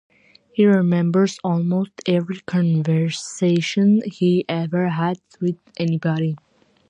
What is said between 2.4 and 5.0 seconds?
conversation he ever